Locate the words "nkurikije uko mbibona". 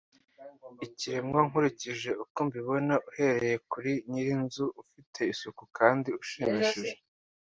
1.47-2.93